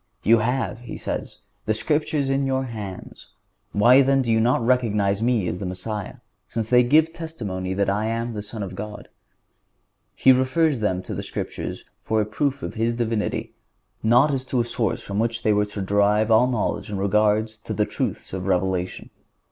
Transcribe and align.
"You 0.23 0.39
have," 0.39 0.79
He 0.79 0.97
says, 0.97 1.41
"the 1.67 1.75
Scriptures 1.75 2.27
in 2.27 2.47
your 2.47 2.63
hands; 2.63 3.27
why 3.71 4.01
then 4.01 4.23
do 4.23 4.31
you 4.31 4.39
not 4.39 4.65
recognize 4.65 5.21
Me 5.21 5.45
as 5.47 5.59
the 5.59 5.65
Messiah, 5.67 6.15
since 6.47 6.71
they 6.71 6.81
give 6.81 7.13
testimony 7.13 7.75
that 7.75 7.87
I 7.87 8.07
am 8.07 8.33
the 8.33 8.41
Son 8.41 8.63
of 8.63 8.73
God?" 8.73 9.09
He 10.15 10.31
refers 10.31 10.79
them 10.79 11.03
to 11.03 11.13
the 11.13 11.21
Scriptures 11.21 11.85
for 12.01 12.19
a 12.19 12.25
proof 12.25 12.63
of 12.63 12.73
His 12.73 12.95
Divinity, 12.95 13.53
not 14.01 14.31
as 14.31 14.43
to 14.45 14.59
a 14.59 14.63
source 14.63 15.03
from 15.03 15.19
which 15.19 15.43
they 15.43 15.53
were 15.53 15.65
to 15.65 15.83
derive 15.83 16.31
all 16.31 16.47
knowledge 16.47 16.89
in 16.89 16.97
regard 16.97 17.45
to 17.49 17.71
the 17.71 17.85
truths 17.85 18.33
of 18.33 18.47
revelation. 18.47 19.11